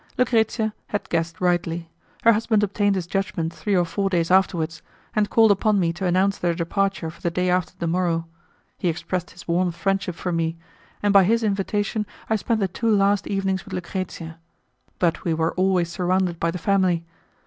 [0.17, 1.87] Lucrezia had guessed rightly;
[2.23, 4.81] her husband obtained his judgment three or four days afterwards,
[5.15, 8.25] and called upon me to announce their departure for the day after the morrow;
[8.79, 10.57] he expressed his warm friendship for me,
[11.03, 14.39] and by his invitation I spent the two last evenings with Lucrezia,
[14.97, 17.05] but we were always surrounded by the family.